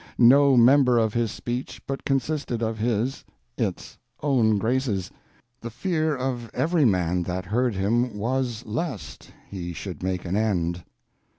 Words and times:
No 0.17 0.57
member 0.57 0.97
of 0.97 1.13
his 1.13 1.29
speech 1.31 1.79
but 1.85 2.05
consisted 2.05 2.63
of 2.63 2.79
his 2.79 3.23
(its) 3.55 3.99
own 4.23 4.57
graces.... 4.57 5.11
The 5.59 5.69
fear 5.69 6.15
of 6.15 6.49
every 6.55 6.85
man 6.85 7.21
that 7.21 7.45
heard 7.45 7.75
him 7.75 8.17
was 8.17 8.65
lest 8.65 9.31
he 9.47 9.73
should 9.73 10.01
make 10.01 10.25
an 10.25 10.35
end. 10.35 10.83